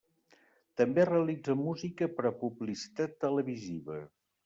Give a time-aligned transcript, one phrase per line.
[0.81, 4.05] També realitza música per a publicitat televisiva.